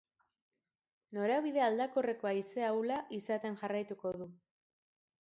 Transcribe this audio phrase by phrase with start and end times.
[1.17, 4.33] Norabide aldakorreko haize ahula izaten jarraituko du.